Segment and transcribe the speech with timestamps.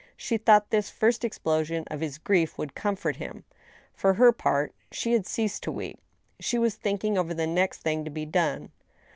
[0.17, 3.43] She thought this first explosion of his grief would comfort him.
[3.93, 5.99] For her part, she had ceased to weep;
[6.39, 8.71] she was thinking over the next thing to be done.